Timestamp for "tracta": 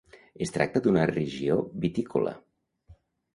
0.53-0.81